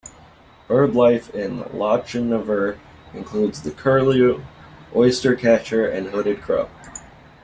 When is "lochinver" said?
1.79-2.79